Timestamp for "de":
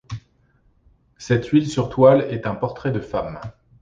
2.89-3.01